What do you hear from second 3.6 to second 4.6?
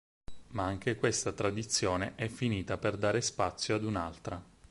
ad un'altra.